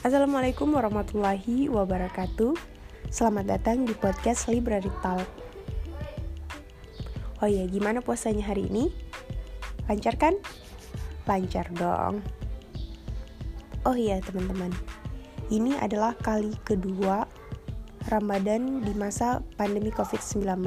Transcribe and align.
Assalamualaikum 0.00 0.72
warahmatullahi 0.72 1.68
wabarakatuh 1.68 2.56
Selamat 3.12 3.52
datang 3.52 3.84
di 3.84 3.92
podcast 3.92 4.48
Library 4.48 4.88
Talk 5.04 5.28
Oh 7.44 7.48
iya, 7.48 7.68
gimana 7.68 8.00
puasanya 8.00 8.48
hari 8.48 8.64
ini? 8.72 8.88
Lancar 9.92 10.16
kan? 10.16 10.40
Lancar 11.28 11.68
dong 11.76 12.24
Oh 13.84 13.92
iya 13.92 14.24
teman-teman 14.24 14.72
Ini 15.52 15.76
adalah 15.84 16.16
kali 16.16 16.56
kedua 16.64 17.28
Ramadan 18.08 18.80
di 18.80 18.96
masa 18.96 19.44
pandemi 19.60 19.92
COVID-19 19.92 20.64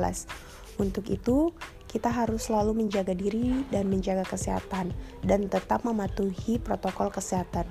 Untuk 0.78 1.10
itu, 1.10 1.50
kita 1.90 2.14
harus 2.14 2.54
selalu 2.54 2.86
menjaga 2.86 3.18
diri 3.18 3.66
dan 3.74 3.90
menjaga 3.90 4.30
kesehatan 4.30 4.94
dan 5.26 5.46
tetap 5.46 5.86
mematuhi 5.86 6.58
protokol 6.58 7.14
kesehatan. 7.14 7.70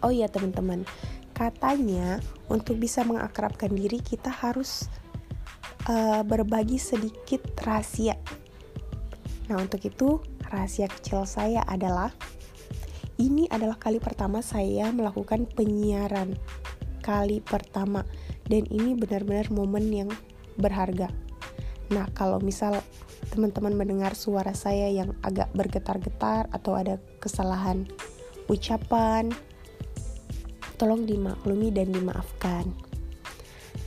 Oh 0.00 0.12
iya 0.12 0.28
teman-teman, 0.32 0.88
katanya 1.36 2.20
untuk 2.48 2.80
bisa 2.80 3.04
mengakrabkan 3.04 3.72
diri 3.72 4.00
kita 4.00 4.32
harus 4.32 4.88
uh, 5.88 6.24
berbagi 6.24 6.80
sedikit 6.80 7.40
rahasia. 7.60 8.16
Nah 9.48 9.60
untuk 9.60 9.82
itu 9.82 10.20
rahasia 10.46 10.86
kecil 10.86 11.26
saya 11.26 11.64
adalah 11.66 12.12
ini 13.20 13.44
adalah 13.52 13.76
kali 13.76 14.00
pertama 14.00 14.40
saya 14.40 14.88
melakukan 14.88 15.44
penyiaran 15.52 16.38
kali 17.00 17.40
pertama 17.40 18.04
dan 18.48 18.64
ini 18.68 18.96
benar-benar 18.96 19.48
momen 19.52 19.88
yang 19.90 20.10
berharga. 20.56 21.08
Nah 21.90 22.06
kalau 22.14 22.38
misal 22.38 22.78
teman-teman 23.28 23.74
mendengar 23.76 24.14
suara 24.14 24.54
saya 24.54 24.88
yang 24.88 25.12
agak 25.20 25.50
bergetar-getar 25.52 26.48
atau 26.54 26.76
ada 26.78 26.96
kesalahan 27.18 27.84
ucapan 28.50 29.30
tolong 30.80 31.04
dimaklumi 31.04 31.68
dan 31.68 31.92
dimaafkan. 31.92 32.64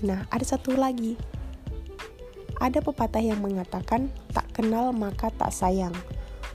Nah, 0.05 0.29
ada 0.29 0.45
satu 0.45 0.77
lagi. 0.77 1.17
Ada 2.61 2.85
pepatah 2.85 3.25
yang 3.25 3.41
mengatakan, 3.41 4.13
tak 4.29 4.45
kenal 4.53 4.93
maka 4.93 5.33
tak 5.33 5.49
sayang. 5.49 5.97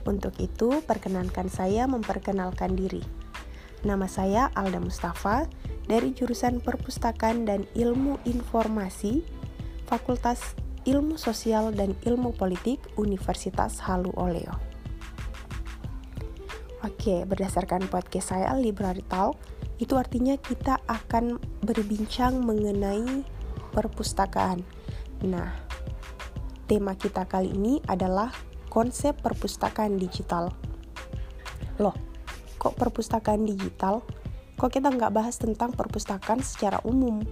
Untuk 0.07 0.39
itu, 0.39 0.79
perkenankan 0.87 1.51
saya 1.51 1.83
memperkenalkan 1.91 2.79
diri. 2.79 3.03
Nama 3.83 4.07
saya 4.07 4.47
Alda 4.55 4.79
Mustafa 4.79 5.43
dari 5.91 6.15
jurusan 6.15 6.63
Perpustakaan 6.63 7.43
dan 7.43 7.67
Ilmu 7.75 8.23
Informasi, 8.23 9.27
Fakultas 9.91 10.55
Ilmu 10.87 11.19
Sosial 11.19 11.75
dan 11.75 11.99
Ilmu 12.07 12.31
Politik 12.39 12.79
Universitas 12.95 13.83
Halu 13.83 14.15
Oleo. 14.15 14.55
Oke, 16.79 17.27
berdasarkan 17.27 17.91
podcast 17.91 18.31
saya 18.31 18.55
Library 18.55 19.03
Talk, 19.03 19.35
itu 19.79 19.95
artinya 19.95 20.35
kita 20.35 20.83
akan 20.85 21.39
berbincang 21.63 22.43
mengenai 22.43 23.23
perpustakaan. 23.71 24.59
Nah, 25.23 25.55
tema 26.67 26.99
kita 26.99 27.23
kali 27.23 27.55
ini 27.55 27.79
adalah 27.87 28.27
konsep 28.67 29.15
perpustakaan 29.23 29.95
digital. 29.95 30.51
Loh, 31.79 31.95
kok 32.59 32.75
perpustakaan 32.75 33.47
digital? 33.47 34.03
Kok 34.59 34.67
kita 34.67 34.91
nggak 34.91 35.15
bahas 35.15 35.39
tentang 35.39 35.71
perpustakaan 35.71 36.43
secara 36.43 36.83
umum? 36.83 37.23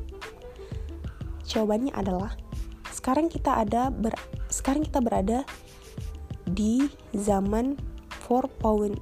Jawabannya 1.44 1.92
adalah 1.92 2.32
sekarang 2.96 3.28
kita 3.28 3.60
ada 3.60 3.92
ber, 3.92 4.16
sekarang 4.48 4.88
kita 4.88 5.04
berada 5.04 5.44
di 6.48 6.88
zaman 7.12 7.76
4.0 8.24 8.96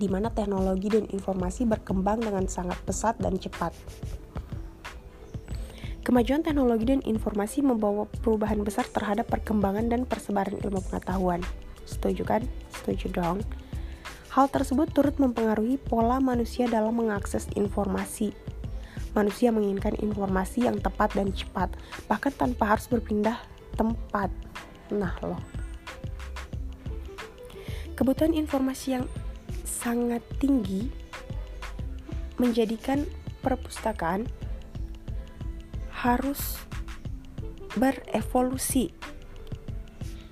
di 0.00 0.08
mana 0.08 0.32
teknologi 0.32 0.88
dan 0.88 1.04
informasi 1.12 1.68
berkembang 1.68 2.24
dengan 2.24 2.48
sangat 2.48 2.80
pesat 2.88 3.20
dan 3.20 3.36
cepat. 3.36 3.76
Kemajuan 6.00 6.40
teknologi 6.40 6.88
dan 6.88 7.04
informasi 7.04 7.60
membawa 7.60 8.08
perubahan 8.24 8.64
besar 8.64 8.88
terhadap 8.88 9.28
perkembangan 9.28 9.92
dan 9.92 10.08
persebaran 10.08 10.56
ilmu 10.56 10.80
pengetahuan. 10.88 11.44
Setuju 11.84 12.24
kan? 12.24 12.42
Setuju 12.72 13.12
dong. 13.12 13.44
Hal 14.32 14.48
tersebut 14.48 14.88
turut 14.96 15.20
mempengaruhi 15.20 15.76
pola 15.76 16.16
manusia 16.16 16.64
dalam 16.64 16.96
mengakses 16.96 17.44
informasi. 17.52 18.32
Manusia 19.12 19.52
menginginkan 19.52 19.98
informasi 20.00 20.70
yang 20.70 20.80
tepat 20.80 21.12
dan 21.12 21.34
cepat, 21.36 21.68
bahkan 22.08 22.32
tanpa 22.32 22.74
harus 22.74 22.88
berpindah 22.88 23.36
tempat. 23.76 24.32
Nah, 24.88 25.12
loh. 25.20 25.42
Kebutuhan 27.98 28.32
informasi 28.32 28.96
yang 28.96 29.04
sangat 29.70 30.26
tinggi 30.42 30.90
menjadikan 32.42 33.06
perpustakaan 33.46 34.26
harus 35.94 36.58
berevolusi. 37.78 38.90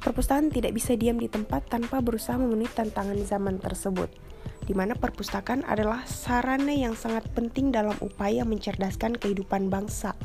Perpustakaan 0.02 0.50
tidak 0.50 0.74
bisa 0.74 0.96
diam 0.98 1.20
di 1.20 1.30
tempat 1.30 1.68
tanpa 1.70 2.02
berusaha 2.02 2.34
memenuhi 2.40 2.70
tantangan 2.72 3.18
zaman 3.22 3.60
tersebut, 3.60 4.08
di 4.64 4.72
mana 4.72 4.96
perpustakaan 4.96 5.62
adalah 5.68 6.02
sarana 6.08 6.72
yang 6.72 6.96
sangat 6.96 7.28
penting 7.36 7.70
dalam 7.70 7.94
upaya 8.00 8.42
mencerdaskan 8.48 9.20
kehidupan 9.20 9.68
bangsa. 9.68 10.16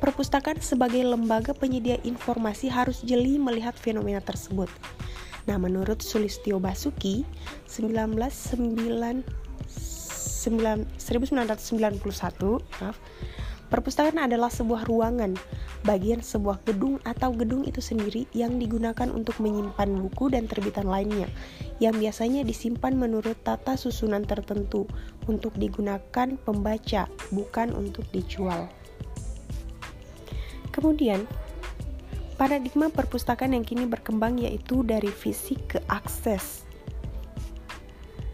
Perpustakaan 0.00 0.60
sebagai 0.64 1.04
lembaga 1.04 1.52
penyedia 1.52 2.00
informasi 2.04 2.72
harus 2.72 3.04
jeli 3.04 3.36
melihat 3.36 3.76
fenomena 3.76 4.20
tersebut, 4.20 4.68
Nah, 5.48 5.56
menurut 5.56 6.04
Sulistyo 6.04 6.60
Basuki, 6.60 7.24
1991, 7.64 9.24
maaf, 12.80 12.96
perpustakaan 13.72 14.20
adalah 14.20 14.52
sebuah 14.52 14.84
ruangan, 14.84 15.38
bagian 15.86 16.20
sebuah 16.20 16.60
gedung 16.68 17.00
atau 17.08 17.32
gedung 17.32 17.64
itu 17.64 17.80
sendiri 17.80 18.28
yang 18.36 18.60
digunakan 18.60 19.08
untuk 19.08 19.40
menyimpan 19.40 19.88
buku 19.96 20.28
dan 20.28 20.44
terbitan 20.44 20.84
lainnya, 20.84 21.30
yang 21.80 21.96
biasanya 21.96 22.44
disimpan 22.44 22.92
menurut 22.98 23.38
tata 23.40 23.80
susunan 23.80 24.28
tertentu 24.28 24.84
untuk 25.24 25.56
digunakan 25.56 26.36
pembaca, 26.44 27.08
bukan 27.32 27.72
untuk 27.72 28.04
dijual. 28.12 28.68
Kemudian, 30.70 31.24
Paradigma 32.40 32.88
perpustakaan 32.88 33.52
yang 33.52 33.68
kini 33.68 33.84
berkembang 33.84 34.40
yaitu 34.40 34.80
dari 34.80 35.12
fisik 35.12 35.76
ke 35.76 35.78
akses, 35.92 36.64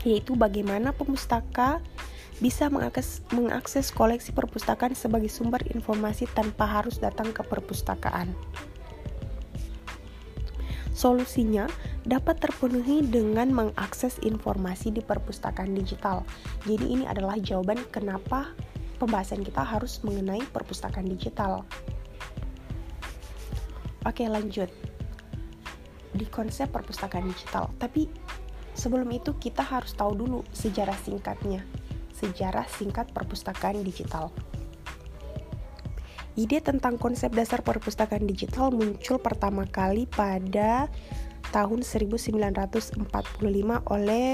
yaitu 0.07 0.39
bagaimana 0.39 0.95
pemustaka 0.95 1.83
bisa 2.39 2.71
mengakses, 2.71 3.27
mengakses 3.35 3.91
koleksi 3.91 4.31
perpustakaan 4.31 4.95
sebagai 4.95 5.27
sumber 5.27 5.59
informasi 5.75 6.31
tanpa 6.39 6.71
harus 6.71 7.03
datang 7.03 7.35
ke 7.35 7.43
perpustakaan. 7.43 8.31
Solusinya 10.95 11.67
dapat 12.07 12.39
terpenuhi 12.39 13.03
dengan 13.03 13.51
mengakses 13.51 14.23
informasi 14.23 14.95
di 14.95 15.03
perpustakaan 15.03 15.75
digital. 15.75 16.23
Jadi 16.63 16.95
ini 16.95 17.05
adalah 17.11 17.43
jawaban 17.43 17.83
kenapa 17.91 18.55
pembahasan 19.03 19.43
kita 19.43 19.67
harus 19.67 19.99
mengenai 20.07 20.47
perpustakaan 20.55 21.11
digital. 21.11 21.67
Oke 24.07 24.31
lanjut 24.31 24.71
di 26.15 26.25
konsep 26.31 26.71
perpustakaan 26.71 27.27
digital. 27.27 27.75
Tapi 27.77 28.07
sebelum 28.73 29.11
itu 29.11 29.35
kita 29.35 29.67
harus 29.67 29.93
tahu 29.99 30.15
dulu 30.15 30.41
sejarah 30.55 30.95
singkatnya. 31.03 31.67
Sejarah 32.15 32.65
singkat 32.71 33.11
perpustakaan 33.11 33.83
digital. 33.83 34.31
Ide 36.39 36.63
tentang 36.63 37.03
konsep 37.03 37.33
dasar 37.35 37.67
perpustakaan 37.67 38.29
digital 38.29 38.71
muncul 38.71 39.19
pertama 39.19 39.67
kali 39.67 40.07
pada 40.07 40.87
tahun 41.51 41.83
1945 41.83 43.03
oleh 43.91 44.29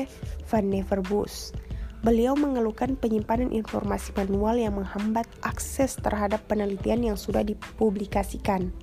Van 0.50 0.66
Neverbus. 0.66 1.54
Beliau 2.02 2.34
mengeluhkan 2.34 2.98
penyimpanan 2.98 3.54
informasi 3.54 4.10
manual 4.18 4.58
yang 4.58 4.74
menghambat 4.74 5.30
akses 5.46 5.94
terhadap 5.94 6.42
penelitian 6.50 7.14
yang 7.14 7.18
sudah 7.18 7.46
dipublikasikan. 7.46 8.74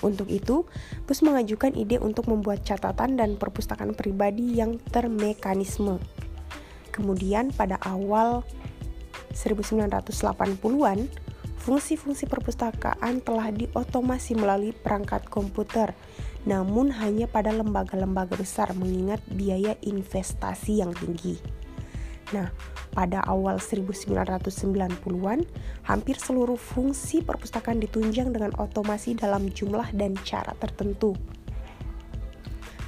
Untuk 0.00 0.32
itu, 0.32 0.64
Bus 1.04 1.20
mengajukan 1.20 1.76
ide 1.76 2.00
untuk 2.00 2.28
membuat 2.32 2.64
catatan 2.64 3.20
dan 3.20 3.36
perpustakaan 3.36 3.92
pribadi 3.92 4.56
yang 4.56 4.80
termekanisme. 4.90 6.00
Kemudian 6.90 7.52
pada 7.52 7.76
awal 7.84 8.42
1980-an, 9.36 10.98
fungsi-fungsi 11.60 12.24
perpustakaan 12.26 13.20
telah 13.20 13.52
diotomasi 13.52 14.34
melalui 14.34 14.72
perangkat 14.72 15.28
komputer, 15.28 15.92
namun 16.48 16.88
hanya 16.90 17.28
pada 17.28 17.52
lembaga-lembaga 17.52 18.34
besar 18.34 18.72
mengingat 18.72 19.20
biaya 19.28 19.76
investasi 19.84 20.80
yang 20.80 20.96
tinggi. 20.96 21.59
Nah, 22.30 22.50
pada 22.94 23.22
awal 23.26 23.58
1990-an, 23.58 25.40
hampir 25.86 26.16
seluruh 26.18 26.58
fungsi 26.58 27.22
perpustakaan 27.22 27.82
ditunjang 27.82 28.30
dengan 28.34 28.54
otomasi 28.58 29.18
dalam 29.18 29.50
jumlah 29.50 29.90
dan 29.94 30.14
cara 30.22 30.54
tertentu. 30.58 31.14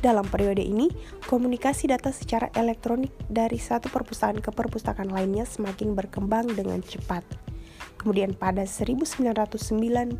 Dalam 0.02 0.26
periode 0.26 0.66
ini, 0.66 0.90
komunikasi 1.30 1.86
data 1.86 2.10
secara 2.10 2.50
elektronik 2.58 3.14
dari 3.30 3.54
satu 3.54 3.86
perpustakaan 3.86 4.42
ke 4.42 4.50
perpustakaan 4.50 5.14
lainnya 5.14 5.46
semakin 5.46 5.94
berkembang 5.94 6.50
dengan 6.58 6.82
cepat. 6.82 7.22
Kemudian 8.02 8.34
pada 8.34 8.66
1994, 8.66 10.18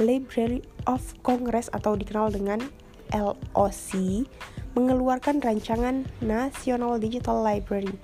Library 0.00 0.64
of 0.88 1.04
Congress 1.20 1.68
atau 1.76 2.00
dikenal 2.00 2.32
dengan 2.32 2.64
LOC 3.12 4.24
mengeluarkan 4.74 5.38
rancangan 5.38 6.02
National 6.18 6.98
Digital 6.98 7.42
Library 7.46 7.94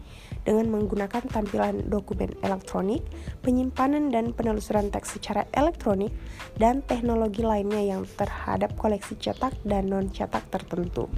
dengan 0.46 0.72
menggunakan 0.72 1.26
tampilan 1.28 1.90
dokumen 1.90 2.32
elektronik, 2.40 3.04
penyimpanan 3.44 4.08
dan 4.08 4.32
penelusuran 4.32 4.88
teks 4.88 5.18
secara 5.20 5.44
elektronik, 5.52 6.14
dan 6.56 6.80
teknologi 6.86 7.44
lainnya 7.44 7.82
yang 7.82 8.02
terhadap 8.16 8.72
koleksi 8.80 9.18
cetak 9.20 9.52
dan 9.66 9.90
non-cetak 9.90 10.46
tertentu. 10.48 11.10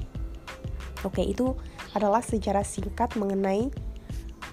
Oke, 1.07 1.23
itu 1.23 1.55
adalah 1.95 2.23
sejarah 2.23 2.67
singkat 2.67 3.15
mengenai 3.15 3.71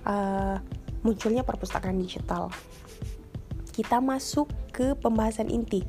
uh, 0.05 0.57
munculnya 1.01 1.41
perpustakaan 1.41 1.97
digital. 1.97 2.51
Kita 3.73 4.03
masuk 4.03 4.51
ke 4.75 4.93
pembahasan 4.99 5.47
inti, 5.47 5.85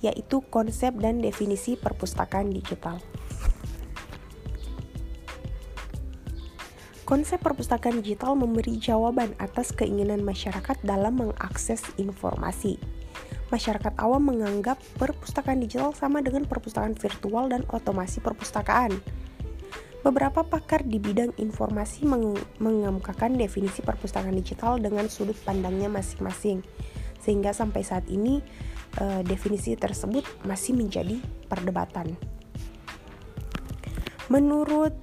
yaitu 0.00 0.44
konsep 0.48 0.94
dan 1.00 1.18
definisi 1.18 1.74
perpustakaan 1.74 2.52
digital. 2.52 3.02
Konsep 7.04 7.36
perpustakaan 7.44 8.00
digital 8.00 8.32
memberi 8.32 8.80
jawaban 8.80 9.36
atas 9.36 9.76
keinginan 9.76 10.24
masyarakat 10.24 10.80
dalam 10.80 11.20
mengakses 11.20 11.84
informasi. 12.00 12.80
Masyarakat 13.52 13.92
awam 14.00 14.32
menganggap 14.32 14.80
perpustakaan 14.96 15.60
digital 15.60 15.92
sama 15.92 16.24
dengan 16.24 16.48
perpustakaan 16.48 16.96
virtual 16.96 17.52
dan 17.52 17.68
otomasi 17.68 18.24
perpustakaan. 18.24 19.04
Beberapa 20.00 20.48
pakar 20.48 20.80
di 20.80 20.96
bidang 20.96 21.36
informasi 21.36 22.08
meng 22.08 22.40
mengemukakan 22.56 23.36
definisi 23.36 23.84
perpustakaan 23.84 24.40
digital 24.40 24.80
dengan 24.80 25.04
sudut 25.12 25.36
pandangnya 25.44 25.92
masing-masing, 25.92 26.64
sehingga 27.20 27.52
sampai 27.52 27.84
saat 27.84 28.08
ini 28.08 28.40
uh, 28.96 29.20
definisi 29.20 29.76
tersebut 29.76 30.24
masih 30.48 30.72
menjadi 30.72 31.20
perdebatan. 31.52 32.16
Menurut 34.32 34.96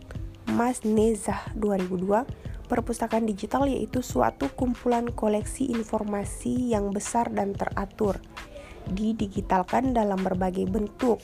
Mas 0.51 0.83
Nezah 0.83 1.47
2002, 1.55 2.27
perpustakaan 2.67 3.23
digital 3.23 3.71
yaitu 3.71 4.03
suatu 4.03 4.51
kumpulan 4.51 5.07
koleksi 5.07 5.71
informasi 5.71 6.75
yang 6.75 6.91
besar 6.91 7.31
dan 7.31 7.55
teratur, 7.55 8.19
didigitalkan 8.91 9.95
dalam 9.95 10.19
berbagai 10.19 10.67
bentuk, 10.67 11.23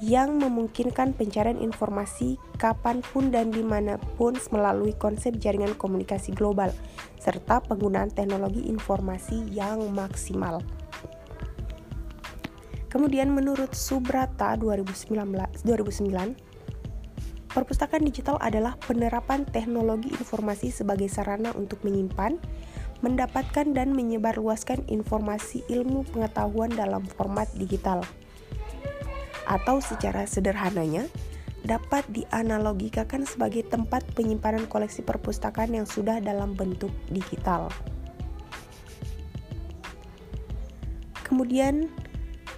yang 0.00 0.36
memungkinkan 0.36 1.16
pencarian 1.16 1.60
informasi 1.60 2.36
kapan 2.60 3.00
pun 3.00 3.32
dan 3.32 3.48
di 3.48 3.64
mana 3.64 3.96
pun 4.20 4.36
melalui 4.52 4.92
konsep 4.96 5.40
jaringan 5.40 5.72
komunikasi 5.76 6.32
global, 6.36 6.72
serta 7.16 7.64
penggunaan 7.64 8.12
teknologi 8.12 8.64
informasi 8.68 9.40
yang 9.52 9.88
maksimal. 9.92 10.60
Kemudian 12.92 13.32
menurut 13.32 13.72
Subrata 13.72 14.52
2019, 14.58 15.64
2009 15.64 16.49
Perpustakaan 17.50 18.06
digital 18.06 18.38
adalah 18.38 18.78
penerapan 18.78 19.42
teknologi 19.42 20.14
informasi 20.14 20.70
sebagai 20.70 21.10
sarana 21.10 21.50
untuk 21.58 21.82
menyimpan, 21.82 22.38
mendapatkan 23.02 23.74
dan 23.74 23.90
menyebarluaskan 23.90 24.86
informasi 24.86 25.66
ilmu 25.66 26.06
pengetahuan 26.14 26.70
dalam 26.70 27.02
format 27.18 27.50
digital. 27.58 28.06
Atau 29.50 29.82
secara 29.82 30.30
sederhananya, 30.30 31.10
dapat 31.66 32.06
dianalogikan 32.14 33.26
sebagai 33.26 33.66
tempat 33.66 34.06
penyimpanan 34.14 34.70
koleksi 34.70 35.02
perpustakaan 35.02 35.74
yang 35.74 35.90
sudah 35.90 36.22
dalam 36.22 36.54
bentuk 36.54 36.94
digital. 37.10 37.66
Kemudian, 41.26 41.90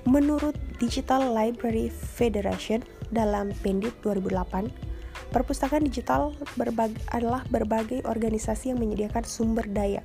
menurut 0.04 0.56
Digital 0.80 1.32
Library 1.32 1.92
Federation, 1.92 2.80
dalam 3.12 3.52
Pendit 3.60 3.92
2008, 4.00 4.72
perpustakaan 5.30 5.84
digital 5.84 6.32
berbag 6.56 6.96
adalah 7.12 7.44
berbagai 7.52 8.02
organisasi 8.08 8.72
yang 8.72 8.80
menyediakan 8.80 9.22
sumber 9.22 9.68
daya, 9.68 10.00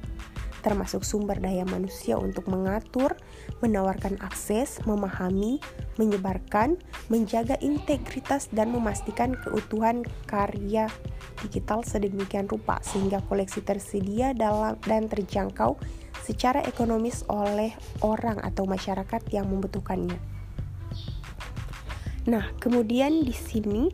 termasuk 0.62 1.08
sumber 1.08 1.40
daya 1.40 1.64
manusia 1.64 2.20
untuk 2.20 2.52
mengatur, 2.52 3.16
menawarkan 3.64 4.20
akses, 4.20 4.84
memahami, 4.84 5.64
menyebarkan, 5.96 6.76
menjaga 7.08 7.56
integritas 7.64 8.52
dan 8.52 8.76
memastikan 8.76 9.34
keutuhan 9.48 10.04
karya 10.28 10.92
digital 11.40 11.86
sedemikian 11.86 12.50
rupa 12.50 12.82
sehingga 12.82 13.22
koleksi 13.30 13.62
tersedia 13.62 14.34
dalam 14.34 14.76
dan 14.84 15.06
terjangkau 15.08 15.78
secara 16.26 16.60
ekonomis 16.66 17.24
oleh 17.32 17.72
orang 18.04 18.42
atau 18.44 18.68
masyarakat 18.68 19.22
yang 19.32 19.48
membutuhkannya. 19.48 20.37
Nah, 22.28 22.52
kemudian 22.60 23.24
di 23.24 23.32
sini 23.32 23.88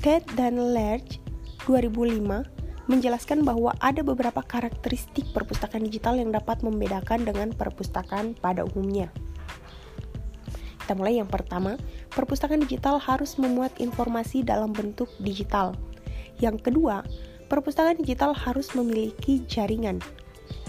Ted 0.00 0.24
dan 0.40 0.56
Lerch 0.56 1.20
2005 1.68 2.88
menjelaskan 2.88 3.44
bahwa 3.44 3.76
ada 3.78 4.00
beberapa 4.00 4.40
karakteristik 4.40 5.28
perpustakaan 5.36 5.84
digital 5.84 6.16
yang 6.16 6.32
dapat 6.32 6.64
membedakan 6.64 7.28
dengan 7.28 7.52
perpustakaan 7.52 8.34
pada 8.40 8.64
umumnya. 8.64 9.12
Kita 10.80 10.96
mulai 10.98 11.20
yang 11.22 11.30
pertama, 11.30 11.78
perpustakaan 12.10 12.66
digital 12.66 12.98
harus 12.98 13.38
memuat 13.38 13.76
informasi 13.78 14.42
dalam 14.42 14.74
bentuk 14.74 15.06
digital. 15.22 15.76
Yang 16.42 16.72
kedua, 16.72 17.06
perpustakaan 17.46 18.00
digital 18.00 18.34
harus 18.34 18.72
memiliki 18.74 19.44
jaringan. 19.46 20.02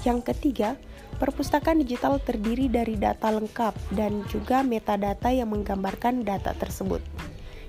Yang 0.06 0.30
ketiga, 0.30 0.78
Perpustakaan 1.22 1.86
digital 1.86 2.18
terdiri 2.18 2.66
dari 2.66 2.98
data 2.98 3.30
lengkap 3.30 3.94
dan 3.94 4.26
juga 4.26 4.66
metadata 4.66 5.30
yang 5.30 5.54
menggambarkan 5.54 6.26
data 6.26 6.58
tersebut. 6.58 6.98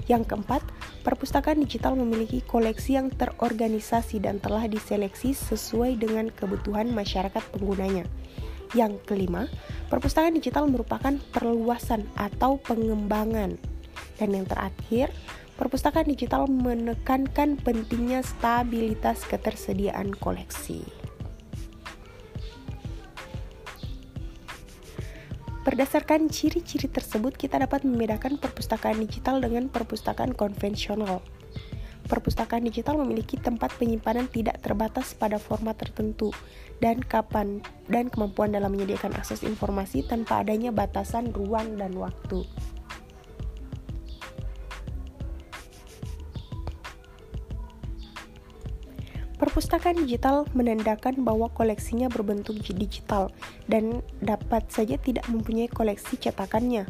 Yang 0.09 0.33
keempat, 0.33 0.65
perpustakaan 1.05 1.61
digital 1.61 1.93
memiliki 2.01 2.41
koleksi 2.41 2.97
yang 2.97 3.13
terorganisasi 3.13 4.25
dan 4.25 4.41
telah 4.41 4.65
diseleksi 4.65 5.37
sesuai 5.37 6.01
dengan 6.01 6.33
kebutuhan 6.33 6.97
masyarakat 6.97 7.45
penggunanya. 7.53 8.09
Yang 8.73 9.05
kelima, 9.05 9.53
perpustakaan 9.93 10.33
digital 10.41 10.65
merupakan 10.73 11.13
perluasan 11.37 12.09
atau 12.17 12.57
pengembangan. 12.57 13.61
Dan 14.17 14.33
yang 14.33 14.49
terakhir, 14.49 15.13
perpustakaan 15.61 16.09
digital 16.09 16.49
menekankan 16.49 17.61
pentingnya 17.61 18.25
stabilitas 18.25 19.29
ketersediaan 19.29 20.17
koleksi. 20.17 21.02
Berdasarkan 25.63 26.27
ciri-ciri 26.27 26.91
tersebut, 26.91 27.39
kita 27.39 27.55
dapat 27.63 27.87
membedakan 27.87 28.35
perpustakaan 28.35 28.99
digital 28.99 29.39
dengan 29.39 29.71
perpustakaan 29.71 30.35
konvensional. 30.35 31.23
Perpustakaan 32.11 32.67
digital 32.67 32.99
memiliki 32.99 33.39
tempat 33.39 33.71
penyimpanan 33.79 34.27
tidak 34.27 34.59
terbatas 34.59 35.15
pada 35.15 35.39
format 35.39 35.79
tertentu 35.79 36.35
dan 36.83 36.99
kapan 36.99 37.63
dan 37.87 38.11
kemampuan 38.11 38.51
dalam 38.51 38.75
menyediakan 38.75 39.15
akses 39.15 39.47
informasi 39.47 40.03
tanpa 40.03 40.43
adanya 40.43 40.75
batasan 40.75 41.31
ruang 41.31 41.79
dan 41.79 41.95
waktu. 41.95 42.43
Perpustakaan 49.63 50.11
digital 50.11 50.43
menandakan 50.59 51.23
bahwa 51.23 51.47
koleksinya 51.47 52.11
berbentuk 52.11 52.59
digital 52.67 53.31
dan 53.71 54.03
dapat 54.19 54.67
saja 54.67 54.99
tidak 54.99 55.23
mempunyai 55.31 55.71
koleksi 55.71 56.19
cetakannya. 56.19 56.83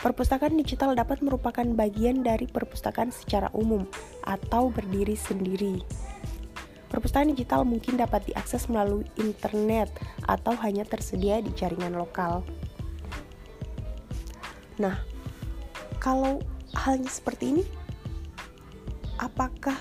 Perpustakaan 0.00 0.56
digital 0.56 0.96
dapat 0.96 1.20
merupakan 1.20 1.68
bagian 1.76 2.24
dari 2.24 2.48
perpustakaan 2.48 3.12
secara 3.12 3.52
umum 3.52 3.84
atau 4.24 4.72
berdiri 4.72 5.12
sendiri. 5.12 5.84
Perpustakaan 6.88 7.36
digital 7.36 7.60
mungkin 7.68 8.00
dapat 8.00 8.24
diakses 8.32 8.72
melalui 8.72 9.04
internet 9.20 9.92
atau 10.24 10.56
hanya 10.64 10.88
tersedia 10.88 11.44
di 11.44 11.52
jaringan 11.52 11.92
lokal. 11.92 12.40
Nah, 14.80 14.96
kalau 16.00 16.40
halnya 16.72 17.12
seperti 17.12 17.60
ini, 17.60 17.64
apakah 19.20 19.76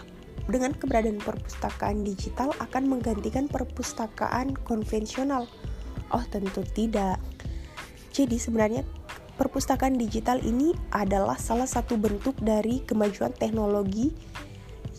dengan 0.49 0.75
keberadaan 0.75 1.21
perpustakaan 1.23 2.03
digital 2.03 2.51
akan 2.59 2.89
menggantikan 2.89 3.47
perpustakaan 3.47 4.57
konvensional? 4.67 5.47
Oh, 6.11 6.23
tentu 6.27 6.61
tidak. 6.75 7.17
Jadi 8.13 8.37
sebenarnya 8.37 8.85
perpustakaan 9.39 9.97
digital 9.97 10.37
ini 10.45 10.77
adalah 10.93 11.39
salah 11.41 11.65
satu 11.65 11.97
bentuk 11.97 12.37
dari 12.37 12.85
kemajuan 12.85 13.33
teknologi 13.33 14.13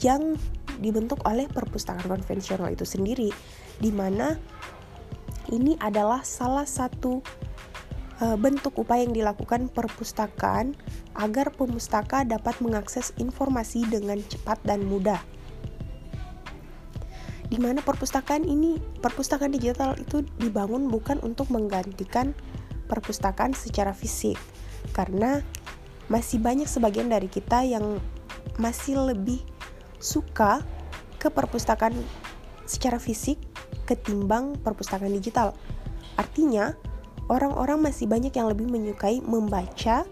yang 0.02 0.34
dibentuk 0.82 1.22
oleh 1.22 1.46
perpustakaan 1.46 2.10
konvensional 2.10 2.66
itu 2.74 2.82
sendiri 2.82 3.30
di 3.78 3.90
mana 3.94 4.34
ini 5.54 5.78
adalah 5.78 6.26
salah 6.26 6.66
satu 6.66 7.22
uh, 8.18 8.36
bentuk 8.40 8.74
upaya 8.80 9.06
yang 9.06 9.14
dilakukan 9.14 9.70
perpustakaan 9.70 10.74
agar 11.14 11.54
pemustaka 11.54 12.26
dapat 12.26 12.58
mengakses 12.58 13.14
informasi 13.20 13.86
dengan 13.86 14.18
cepat 14.24 14.58
dan 14.66 14.82
mudah. 14.82 15.22
Di 17.54 17.62
mana 17.62 17.78
perpustakaan 17.86 18.42
ini, 18.42 18.82
perpustakaan 18.98 19.54
digital 19.54 19.94
itu 19.94 20.26
dibangun 20.42 20.90
bukan 20.90 21.22
untuk 21.22 21.54
menggantikan 21.54 22.34
perpustakaan 22.90 23.54
secara 23.54 23.94
fisik, 23.94 24.34
karena 24.90 25.38
masih 26.10 26.42
banyak 26.42 26.66
sebagian 26.66 27.06
dari 27.06 27.30
kita 27.30 27.62
yang 27.62 28.02
masih 28.58 28.98
lebih 28.98 29.38
suka 30.02 30.66
ke 31.22 31.30
perpustakaan 31.30 31.94
secara 32.66 32.98
fisik 32.98 33.38
ketimbang 33.86 34.58
perpustakaan 34.58 35.14
digital. 35.14 35.54
Artinya, 36.18 36.74
orang-orang 37.30 37.86
masih 37.86 38.10
banyak 38.10 38.34
yang 38.34 38.50
lebih 38.50 38.66
menyukai 38.66 39.22
membaca 39.22 40.02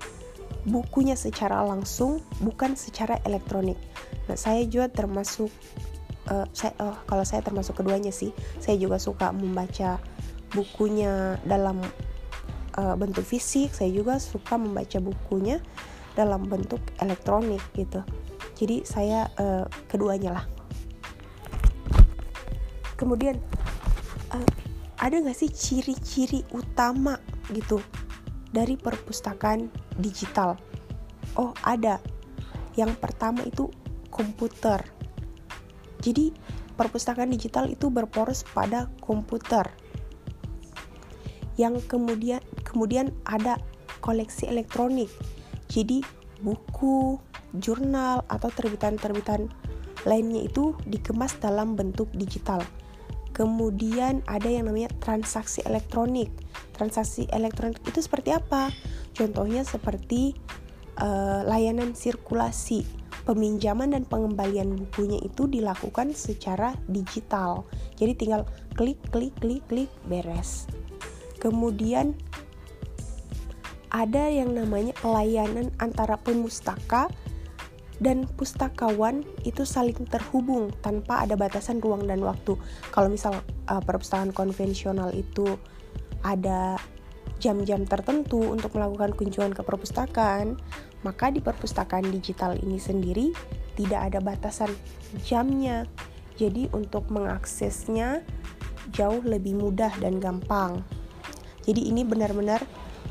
bukunya 0.62 1.18
secara 1.18 1.58
langsung, 1.66 2.22
bukan 2.38 2.78
secara 2.78 3.18
elektronik. 3.26 3.82
Nah, 4.30 4.38
saya 4.38 4.62
juga 4.62 4.86
termasuk, 4.94 5.50
uh, 6.30 6.46
saya, 6.54 6.76
oh, 6.78 6.96
kalau 7.08 7.24
saya 7.26 7.42
termasuk 7.42 7.80
keduanya 7.80 8.14
sih, 8.14 8.30
saya 8.62 8.78
juga 8.78 9.00
suka 9.00 9.34
membaca 9.34 9.98
bukunya 10.52 11.40
dalam 11.48 11.80
uh, 12.76 12.94
bentuk 12.94 13.24
fisik, 13.24 13.72
saya 13.72 13.88
juga 13.90 14.20
suka 14.20 14.60
membaca 14.60 15.00
bukunya 15.00 15.58
dalam 16.12 16.44
bentuk 16.44 16.80
elektronik 17.00 17.62
gitu. 17.72 18.04
Jadi 18.56 18.84
saya 18.84 19.32
uh, 19.40 19.64
keduanya 19.88 20.38
lah. 20.38 20.44
Kemudian 23.00 23.40
uh, 24.30 24.48
ada 25.00 25.18
nggak 25.18 25.34
sih 25.34 25.50
ciri-ciri 25.50 26.46
utama 26.54 27.18
gitu 27.50 27.82
dari 28.52 28.78
perpustakaan 28.78 29.72
digital? 29.98 30.54
Oh 31.34 31.56
ada. 31.64 31.98
Yang 32.78 32.96
pertama 33.00 33.42
itu 33.44 33.68
komputer 34.12 34.84
jadi 36.02 36.34
perpustakaan 36.74 37.30
digital 37.30 37.70
itu 37.70 37.88
berporos 37.88 38.42
pada 38.50 38.90
komputer 39.00 39.70
yang 41.56 41.78
kemudian 41.86 42.42
kemudian 42.66 43.14
ada 43.24 43.56
koleksi 44.02 44.50
elektronik 44.50 45.08
jadi 45.70 46.02
buku 46.42 47.16
jurnal 47.56 48.26
atau 48.26 48.50
terbitan-terbitan 48.50 49.46
lainnya 50.02 50.42
itu 50.42 50.74
dikemas 50.84 51.38
dalam 51.38 51.78
bentuk 51.78 52.10
digital 52.12 52.60
Kemudian 53.32 54.20
ada 54.28 54.44
yang 54.44 54.68
namanya 54.68 54.92
transaksi 55.00 55.64
elektronik. 55.64 56.28
Transaksi 56.76 57.24
elektronik 57.32 57.80
itu 57.88 58.04
seperti 58.04 58.36
apa? 58.36 58.68
Contohnya 59.16 59.64
seperti 59.64 60.36
uh, 61.00 61.40
layanan 61.48 61.96
sirkulasi, 61.96 62.84
peminjaman 63.22 63.94
dan 63.94 64.02
pengembalian 64.06 64.74
bukunya 64.74 65.18
itu 65.22 65.46
dilakukan 65.46 66.14
secara 66.14 66.74
digital. 66.90 67.66
Jadi 67.96 68.12
tinggal 68.18 68.42
klik 68.74 68.98
klik 69.14 69.34
klik 69.38 69.62
klik 69.70 69.90
beres. 70.10 70.66
Kemudian 71.38 72.14
ada 73.92 74.30
yang 74.32 74.56
namanya 74.56 74.96
pelayanan 75.04 75.68
antara 75.76 76.16
pemustaka 76.16 77.12
dan 78.02 78.26
pustakawan 78.34 79.22
itu 79.46 79.62
saling 79.62 79.94
terhubung 80.10 80.74
tanpa 80.82 81.22
ada 81.22 81.38
batasan 81.38 81.78
ruang 81.78 82.08
dan 82.08 82.18
waktu. 82.24 82.58
Kalau 82.90 83.06
misal 83.12 83.38
uh, 83.70 83.78
perpustakaan 83.78 84.34
konvensional 84.34 85.14
itu 85.14 85.54
ada 86.26 86.80
jam-jam 87.42 87.82
tertentu 87.82 88.54
untuk 88.54 88.78
melakukan 88.78 89.18
kunjungan 89.18 89.50
ke 89.50 89.66
perpustakaan, 89.66 90.54
maka 91.02 91.34
di 91.34 91.42
perpustakaan 91.42 92.06
digital 92.14 92.54
ini 92.62 92.78
sendiri 92.78 93.34
tidak 93.74 94.14
ada 94.14 94.22
batasan 94.22 94.70
jamnya. 95.26 95.90
Jadi 96.38 96.70
untuk 96.70 97.10
mengaksesnya 97.10 98.22
jauh 98.94 99.20
lebih 99.26 99.58
mudah 99.58 99.90
dan 99.98 100.22
gampang. 100.22 100.86
Jadi 101.66 101.90
ini 101.90 102.06
benar-benar 102.06 102.62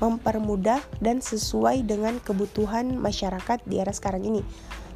mempermudah 0.02 0.82
dan 1.04 1.22
sesuai 1.22 1.86
dengan 1.86 2.18
kebutuhan 2.24 2.98
masyarakat 2.98 3.62
di 3.68 3.78
era 3.78 3.94
sekarang 3.94 4.26
ini 4.26 4.42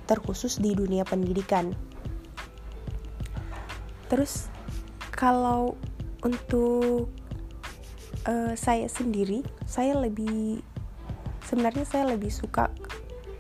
terkhusus 0.10 0.58
di 0.58 0.74
dunia 0.74 1.06
pendidikan. 1.06 1.76
Terus 4.10 4.50
kalau 5.14 5.78
untuk 6.26 7.10
uh, 8.28 8.54
saya 8.58 8.90
sendiri, 8.90 9.42
saya 9.66 9.98
lebih 9.98 10.62
sebenarnya 11.46 11.86
saya 11.86 12.10
lebih 12.10 12.34
suka 12.34 12.74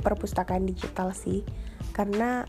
perpustakaan 0.05 0.69
digital 0.69 1.09
sih 1.11 1.41
karena 1.93 2.45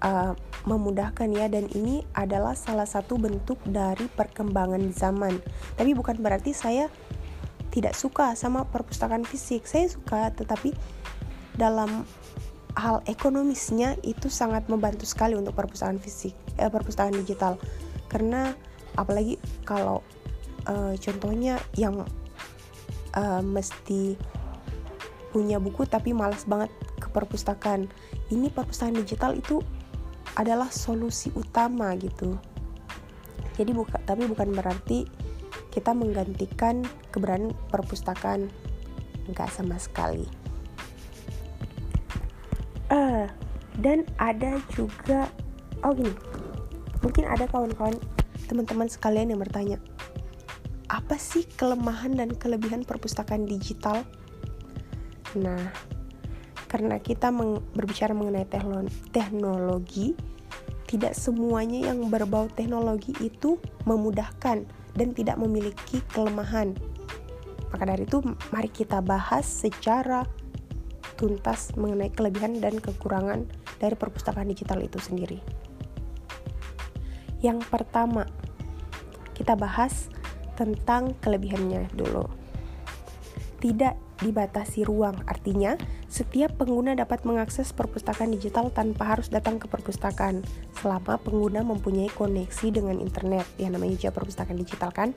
uh, 0.00 0.32
memudahkan 0.64 1.28
ya 1.28 1.44
dan 1.52 1.68
ini 1.76 2.00
adalah 2.16 2.56
salah 2.56 2.88
satu 2.88 3.20
bentuk 3.20 3.60
dari 3.68 4.08
perkembangan 4.08 4.88
zaman. 4.96 5.36
Tapi 5.76 5.92
bukan 5.92 6.16
berarti 6.20 6.56
saya 6.56 6.88
tidak 7.68 7.92
suka 7.92 8.32
sama 8.32 8.64
perpustakaan 8.64 9.28
fisik. 9.28 9.68
Saya 9.68 9.92
suka 9.92 10.32
tetapi 10.32 10.72
dalam 11.54 12.08
hal 12.74 13.04
ekonomisnya 13.06 13.94
itu 14.02 14.26
sangat 14.26 14.66
membantu 14.66 15.06
sekali 15.06 15.38
untuk 15.38 15.54
perpustakaan 15.54 16.02
fisik 16.02 16.34
eh, 16.58 16.66
perpustakaan 16.66 17.14
digital 17.14 17.54
karena 18.10 18.54
apalagi 18.98 19.38
kalau 19.62 20.02
uh, 20.68 20.92
contohnya 20.98 21.60
yang 21.76 22.04
uh, 23.14 23.42
mesti 23.42 24.18
punya 25.34 25.58
buku 25.58 25.82
tapi 25.86 26.14
malas 26.14 26.46
banget 26.46 26.70
ke 27.02 27.10
perpustakaan. 27.10 27.90
Ini 28.30 28.54
perpustakaan 28.54 28.94
digital 28.94 29.34
itu 29.34 29.58
adalah 30.38 30.70
solusi 30.70 31.30
utama 31.34 31.94
gitu. 31.98 32.38
Jadi 33.54 33.70
buka 33.70 33.98
tapi 34.02 34.26
bukan 34.26 34.50
berarti 34.54 35.06
kita 35.70 35.90
menggantikan 35.90 36.86
keberadaan 37.10 37.54
perpustakaan. 37.70 38.50
Nggak 39.30 39.50
sama 39.50 39.78
sekali. 39.78 40.26
Uh, 42.92 43.26
dan 43.82 44.06
ada 44.22 44.62
juga 44.70 45.26
oh 45.82 45.90
gini. 45.94 46.14
Mungkin 47.02 47.26
ada 47.26 47.50
kawan-kawan 47.50 47.98
teman-teman 48.46 48.86
sekalian 48.86 49.34
yang 49.34 49.40
bertanya 49.40 49.76
apa 50.94 51.18
sih 51.18 51.42
kelemahan 51.58 52.14
dan 52.14 52.30
kelebihan 52.38 52.86
perpustakaan 52.86 53.50
digital 53.50 54.06
nah 55.34 55.74
karena 56.70 57.02
kita 57.02 57.34
meng 57.34 57.58
berbicara 57.74 58.14
mengenai 58.14 58.46
teknologi 59.10 60.14
tidak 60.86 61.18
semuanya 61.18 61.90
yang 61.90 62.06
berbau 62.06 62.46
teknologi 62.46 63.10
itu 63.18 63.58
memudahkan 63.82 64.62
dan 64.94 65.08
tidak 65.10 65.34
memiliki 65.42 65.98
kelemahan 66.14 66.78
maka 67.74 67.90
dari 67.90 68.06
itu 68.06 68.22
mari 68.54 68.70
kita 68.70 69.02
bahas 69.02 69.42
secara 69.42 70.22
tuntas 71.18 71.74
mengenai 71.74 72.14
kelebihan 72.14 72.62
dan 72.62 72.78
kekurangan 72.78 73.50
dari 73.82 73.98
perpustakaan 73.98 74.50
digital 74.50 74.78
itu 74.78 74.98
sendiri. 75.02 75.42
Yang 77.42 77.66
pertama, 77.66 78.30
kita 79.34 79.58
bahas 79.58 80.06
tentang 80.54 81.18
kelebihannya 81.20 81.90
dulu. 81.92 82.26
Tidak 83.60 84.22
dibatasi 84.22 84.86
ruang, 84.86 85.24
artinya 85.26 85.74
setiap 86.06 86.54
pengguna 86.60 86.94
dapat 86.94 87.26
mengakses 87.26 87.74
perpustakaan 87.74 88.30
digital 88.30 88.70
tanpa 88.70 89.16
harus 89.16 89.28
datang 89.28 89.58
ke 89.58 89.66
perpustakaan 89.66 90.46
selama 90.78 91.18
pengguna 91.18 91.66
mempunyai 91.66 92.08
koneksi 92.14 92.66
dengan 92.70 93.02
internet, 93.02 93.44
yang 93.58 93.74
namanya 93.74 93.98
juga 93.98 94.22
perpustakaan 94.22 94.60
digital 94.60 94.94
kan. 94.94 95.10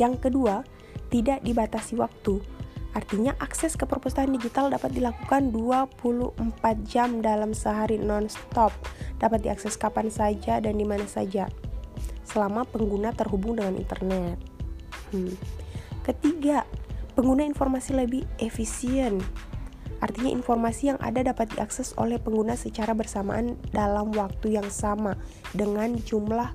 Yang 0.00 0.30
kedua, 0.30 0.62
tidak 1.10 1.42
dibatasi 1.42 1.98
waktu, 1.98 2.40
Artinya 2.96 3.36
akses 3.38 3.76
ke 3.76 3.84
perpustakaan 3.84 4.34
digital 4.34 4.72
dapat 4.72 4.96
dilakukan 4.96 5.52
24 5.52 6.34
jam 6.88 7.20
dalam 7.20 7.52
sehari 7.52 8.00
non-stop. 8.00 8.72
Dapat 9.20 9.44
diakses 9.44 9.76
kapan 9.76 10.08
saja 10.08 10.58
dan 10.58 10.74
di 10.80 10.82
mana 10.82 11.04
saja. 11.04 11.46
Selama 12.28 12.68
pengguna 12.68 13.16
terhubung 13.16 13.56
dengan 13.56 13.80
internet. 13.80 14.36
Hmm. 15.08 15.32
Ketiga, 16.04 16.68
pengguna 17.16 17.48
informasi 17.48 17.96
lebih 17.96 18.28
efisien. 18.36 19.16
Artinya 19.98 20.30
informasi 20.30 20.94
yang 20.94 21.00
ada 21.02 21.24
dapat 21.26 21.56
diakses 21.56 21.96
oleh 21.98 22.22
pengguna 22.22 22.54
secara 22.54 22.94
bersamaan 22.94 23.58
dalam 23.74 24.14
waktu 24.14 24.54
yang 24.60 24.68
sama 24.70 25.18
dengan 25.56 25.98
jumlah 25.98 26.54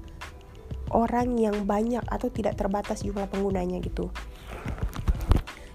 orang 0.93 1.35
yang 1.35 1.67
banyak 1.67 2.05
atau 2.07 2.31
tidak 2.31 2.55
terbatas 2.55 3.03
jumlah 3.03 3.27
penggunanya 3.27 3.81
gitu. 3.83 4.13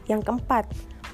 Yang 0.08 0.24
keempat, 0.24 0.64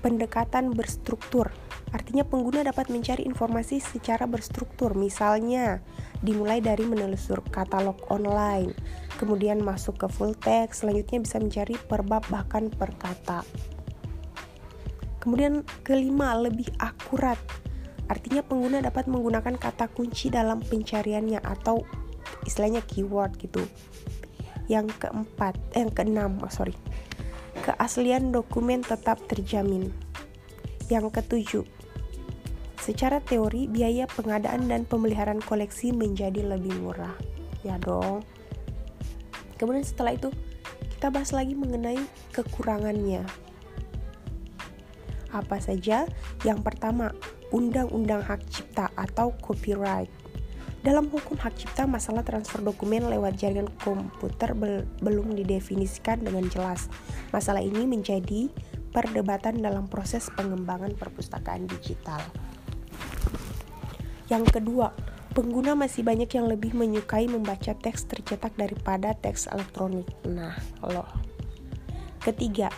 pendekatan 0.05 0.71
berstruktur. 0.77 1.51
Artinya 1.95 2.27
pengguna 2.27 2.67
dapat 2.67 2.91
mencari 2.91 3.23
informasi 3.23 3.79
secara 3.79 4.27
berstruktur, 4.27 4.99
misalnya 4.99 5.79
dimulai 6.27 6.59
dari 6.59 6.83
menelusur 6.83 7.39
katalog 7.55 7.95
online, 8.11 8.75
kemudian 9.23 9.63
masuk 9.63 10.03
ke 10.03 10.11
full 10.11 10.35
text, 10.35 10.83
selanjutnya 10.83 11.23
bisa 11.23 11.39
mencari 11.39 11.79
per 11.79 12.03
bab 12.03 12.27
bahkan 12.35 12.67
per 12.67 12.91
kata. 12.99 13.47
Kemudian 15.23 15.63
kelima, 15.87 16.35
lebih 16.35 16.67
akurat. 16.83 17.39
Artinya 18.11 18.43
pengguna 18.43 18.83
dapat 18.83 19.07
menggunakan 19.07 19.55
kata 19.55 19.89
kunci 19.89 20.29
dalam 20.35 20.61
pencariannya 20.61 21.41
atau 21.41 21.81
istilahnya 22.43 22.83
keyword 22.85 23.39
gitu. 23.39 23.63
Yang 24.67 24.99
keempat, 24.99 25.57
eh, 25.79 25.87
yang 25.87 25.95
keenam, 25.95 26.43
oh 26.43 26.51
sorry. 26.51 26.75
Keaslian 27.63 28.35
dokumen 28.35 28.83
tetap 28.83 29.23
terjamin. 29.31 29.95
Yang 30.93 31.17
ketujuh, 31.17 31.65
secara 32.85 33.25
teori 33.25 33.65
biaya 33.65 34.05
pengadaan 34.05 34.69
dan 34.69 34.85
pemeliharaan 34.85 35.41
koleksi 35.41 35.97
menjadi 35.97 36.45
lebih 36.45 36.77
murah. 36.85 37.17
Ya 37.65 37.81
dong. 37.81 38.21
Kemudian 39.57 39.89
setelah 39.89 40.13
itu 40.13 40.29
kita 40.93 41.09
bahas 41.09 41.33
lagi 41.33 41.57
mengenai 41.57 41.97
kekurangannya. 42.37 43.25
Apa 45.33 45.57
saja? 45.65 46.05
Yang 46.45 46.61
pertama, 46.61 47.17
undang-undang 47.49 48.21
hak 48.21 48.45
cipta 48.53 48.93
atau 48.93 49.33
copyright. 49.41 50.13
Dalam 50.85 51.09
hukum 51.09 51.41
hak 51.41 51.57
cipta, 51.57 51.89
masalah 51.89 52.21
transfer 52.21 52.61
dokumen 52.61 53.09
lewat 53.09 53.41
jaringan 53.41 53.73
komputer 53.81 54.53
bel 54.53 54.85
belum 55.01 55.33
didefinisikan 55.33 56.21
dengan 56.21 56.45
jelas. 56.53 56.93
Masalah 57.33 57.65
ini 57.65 57.89
menjadi 57.89 58.53
perdebatan 58.93 59.65
dalam 59.65 59.89
proses 59.89 60.29
pengembangan 60.37 60.93
perpustakaan 60.93 61.65
digital. 61.65 62.21
Yang 64.33 64.61
kedua, 64.61 64.95
pengguna 65.35 65.77
masih 65.77 66.07
banyak 66.07 66.31
yang 66.33 66.47
lebih 66.49 66.73
menyukai 66.73 67.27
membaca 67.29 67.75
teks 67.75 68.09
tercetak 68.09 68.55
daripada 68.57 69.13
teks 69.19 69.51
elektronik. 69.51 70.09
Nah, 70.25 70.57
loh. 70.81 71.11
Ketiga, 72.25 72.73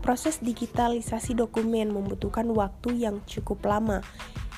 proses 0.00 0.40
digitalisasi 0.40 1.36
dokumen 1.36 1.92
membutuhkan 1.92 2.48
waktu 2.54 3.04
yang 3.04 3.20
cukup 3.26 3.66
lama. 3.66 4.00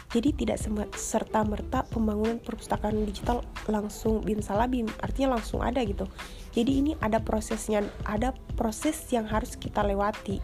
Jadi 0.09 0.33
tidak 0.45 0.57
serta-merta 0.97 1.85
pembangunan 1.93 2.41
perpustakaan 2.41 3.05
digital 3.05 3.45
langsung 3.69 4.25
bim 4.25 4.41
salah 4.41 4.65
bim, 4.65 4.89
artinya 5.05 5.37
langsung 5.37 5.61
ada 5.61 5.85
gitu. 5.85 6.09
Jadi 6.57 6.81
ini 6.81 6.93
ada 7.05 7.21
prosesnya, 7.21 7.85
ada 8.09 8.33
proses 8.57 8.97
yang 9.13 9.29
harus 9.29 9.53
kita 9.53 9.85
lewati. 9.85 10.41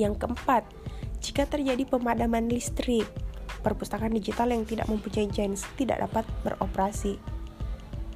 Yang 0.00 0.14
keempat, 0.16 0.64
jika 1.20 1.44
terjadi 1.44 1.84
pemadaman 1.84 2.48
listrik, 2.48 3.04
perpustakaan 3.62 4.14
digital 4.14 4.50
yang 4.54 4.64
tidak 4.64 4.86
mempunyai 4.86 5.28
genset 5.28 5.68
tidak 5.74 6.04
dapat 6.08 6.24
beroperasi. 6.46 7.18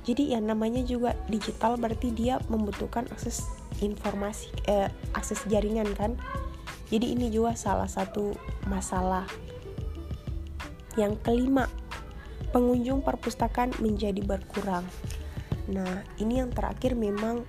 Jadi 0.03 0.35
yang 0.35 0.51
namanya 0.51 0.83
juga 0.83 1.15
digital 1.31 1.79
berarti 1.79 2.11
dia 2.11 2.43
membutuhkan 2.51 3.07
akses 3.15 3.47
informasi 3.79 4.51
eh, 4.67 4.91
akses 5.15 5.47
jaringan 5.47 5.87
kan. 5.95 6.19
Jadi 6.91 7.15
ini 7.15 7.31
juga 7.31 7.55
salah 7.55 7.89
satu 7.89 8.35
masalah. 8.67 9.25
Yang 10.99 11.25
kelima, 11.25 11.71
pengunjung 12.53 13.01
perpustakaan 13.01 13.73
menjadi 13.81 14.21
berkurang. 14.21 14.85
Nah, 15.73 16.05
ini 16.21 16.43
yang 16.43 16.53
terakhir 16.53 16.93
memang 16.99 17.47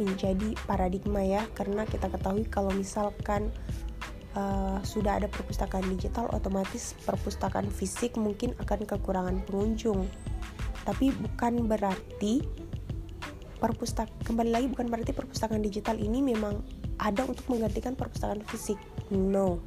menjadi 0.00 0.56
paradigma 0.64 1.20
ya 1.20 1.44
karena 1.52 1.84
kita 1.84 2.08
ketahui 2.08 2.48
kalau 2.48 2.72
misalkan 2.72 3.52
uh, 4.36 4.78
sudah 4.82 5.18
ada 5.22 5.28
perpustakaan 5.30 5.86
digital 5.90 6.30
otomatis 6.30 6.94
perpustakaan 7.02 7.70
fisik 7.70 8.14
mungkin 8.18 8.54
akan 8.62 8.86
kekurangan 8.86 9.42
pengunjung. 9.46 10.06
Tapi 10.86 11.12
bukan 11.14 11.68
berarti 11.68 12.42
perpustak 13.60 14.08
kembali 14.24 14.50
lagi 14.50 14.66
bukan 14.72 14.88
berarti 14.88 15.12
perpustakaan 15.12 15.60
digital 15.60 16.00
ini 16.00 16.24
memang 16.24 16.64
ada 16.96 17.24
untuk 17.28 17.44
menggantikan 17.52 17.92
perpustakaan 17.96 18.44
fisik. 18.48 18.80
No. 19.12 19.60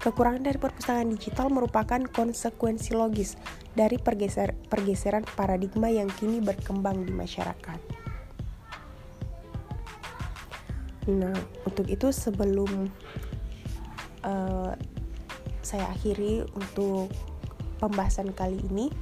Kekurangan 0.00 0.40
dari 0.40 0.56
perpustakaan 0.56 1.12
digital 1.12 1.52
merupakan 1.52 2.00
konsekuensi 2.08 2.96
logis 2.96 3.36
dari 3.76 4.00
pergeser, 4.00 4.56
pergeseran 4.56 5.28
paradigma 5.36 5.92
yang 5.92 6.08
kini 6.08 6.40
berkembang 6.40 7.04
di 7.04 7.12
masyarakat. 7.12 7.99
Nah, 11.10 11.34
untuk 11.66 11.90
itu 11.90 12.14
sebelum 12.14 12.86
uh, 14.22 14.72
saya 15.58 15.90
akhiri 15.90 16.46
untuk 16.54 17.10
pembahasan 17.82 18.30
kali 18.30 18.62
ini, 18.70 18.94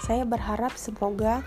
saya 0.00 0.24
berharap 0.24 0.72
semoga 0.80 1.44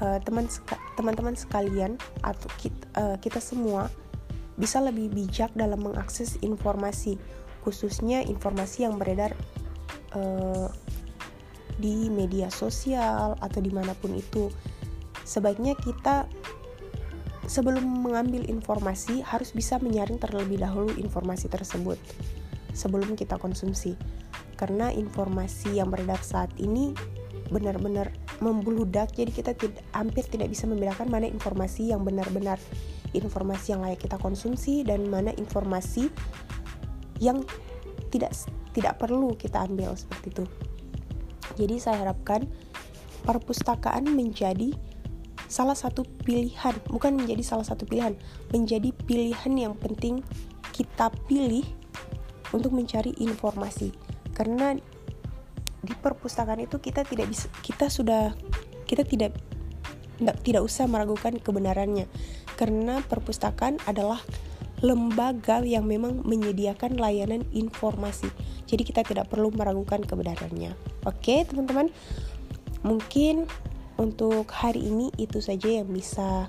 uh, 0.00 0.18
teman 0.24 0.48
teman-teman 0.96 1.36
sekalian 1.36 2.00
atau 2.24 2.48
kita, 2.56 2.84
uh, 2.96 3.16
kita 3.20 3.44
semua 3.44 3.92
bisa 4.58 4.82
lebih 4.82 5.12
bijak 5.12 5.52
dalam 5.54 5.84
mengakses 5.84 6.40
informasi, 6.42 7.20
khususnya 7.62 8.24
informasi 8.26 8.88
yang 8.88 8.98
beredar 8.98 9.36
uh, 10.18 10.66
di 11.78 12.10
media 12.10 12.50
sosial 12.50 13.38
atau 13.38 13.60
di 13.62 13.70
mana 13.70 13.94
pun 13.94 14.16
itu. 14.18 14.50
Sebaiknya 15.22 15.78
kita 15.78 16.26
sebelum 17.48 18.04
mengambil 18.04 18.44
informasi 18.44 19.24
harus 19.24 19.56
bisa 19.56 19.80
menyaring 19.80 20.20
terlebih 20.20 20.60
dahulu 20.60 20.92
informasi 21.00 21.48
tersebut 21.48 21.96
sebelum 22.76 23.16
kita 23.16 23.40
konsumsi. 23.40 23.96
Karena 24.60 24.92
informasi 24.92 25.80
yang 25.80 25.88
beredar 25.88 26.20
saat 26.20 26.52
ini 26.60 26.92
benar-benar 27.48 28.12
membludak 28.44 29.16
jadi 29.16 29.32
kita 29.32 29.56
tidak, 29.56 29.80
hampir 29.96 30.28
tidak 30.28 30.52
bisa 30.52 30.68
membedakan 30.68 31.08
mana 31.08 31.24
informasi 31.24 31.90
yang 31.90 32.04
benar-benar 32.04 32.60
informasi 33.16 33.72
yang 33.72 33.80
layak 33.80 34.04
kita 34.04 34.20
konsumsi 34.20 34.84
dan 34.84 35.08
mana 35.08 35.32
informasi 35.32 36.12
yang 37.18 37.40
tidak 38.12 38.36
tidak 38.76 39.00
perlu 39.00 39.32
kita 39.34 39.64
ambil 39.64 39.96
seperti 39.96 40.36
itu. 40.36 40.44
Jadi 41.56 41.76
saya 41.80 42.04
harapkan 42.04 42.46
perpustakaan 43.24 44.06
menjadi 44.12 44.76
salah 45.48 45.74
satu 45.74 46.04
pilihan, 46.04 46.76
bukan 46.92 47.16
menjadi 47.16 47.42
salah 47.42 47.66
satu 47.66 47.88
pilihan, 47.88 48.14
menjadi 48.52 48.92
pilihan 48.92 49.52
yang 49.56 49.74
penting 49.74 50.20
kita 50.76 51.10
pilih 51.26 51.64
untuk 52.52 52.70
mencari 52.76 53.16
informasi. 53.18 53.90
Karena 54.36 54.76
di 55.82 55.94
perpustakaan 55.96 56.62
itu 56.62 56.78
kita 56.78 57.02
tidak 57.02 57.26
bisa 57.32 57.48
kita 57.64 57.88
sudah 57.88 58.36
kita 58.84 59.08
tidak 59.08 59.32
tidak, 60.18 60.36
tidak 60.42 60.62
usah 60.66 60.90
meragukan 60.90 61.38
kebenarannya 61.38 62.10
karena 62.58 63.00
perpustakaan 63.06 63.78
adalah 63.86 64.18
lembaga 64.82 65.62
yang 65.62 65.86
memang 65.86 66.22
menyediakan 66.22 66.98
layanan 66.98 67.42
informasi. 67.50 68.30
Jadi 68.66 68.82
kita 68.86 69.02
tidak 69.02 69.26
perlu 69.30 69.50
meragukan 69.50 70.02
kebenarannya. 70.02 70.74
Oke, 71.02 71.42
teman-teman. 71.46 71.90
Mungkin 72.86 73.50
untuk 73.98 74.46
hari 74.54 74.86
ini 74.86 75.10
itu 75.18 75.42
saja 75.42 75.82
yang 75.82 75.90
bisa 75.90 76.46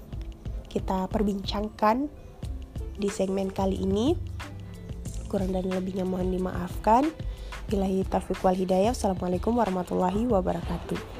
kita 0.69 1.09
perbincangkan 1.09 2.07
di 2.95 3.09
segmen 3.09 3.49
kali 3.49 3.81
ini. 3.81 4.13
Kurang 5.27 5.53
dan 5.53 5.65
lebihnya 5.65 6.05
mohon 6.05 6.29
dimaafkan. 6.29 7.09
Bilahi 7.69 8.05
taufiq 8.05 8.41
wal 8.45 8.57
hidayah. 8.57 8.93
Assalamualaikum 8.93 9.57
warahmatullahi 9.57 10.29
wabarakatuh. 10.29 11.18